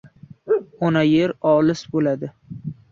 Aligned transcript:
Ona 0.89 1.03
Yer 1.11 1.37
olis 1.53 1.87
bo‘ldi! 1.95 2.35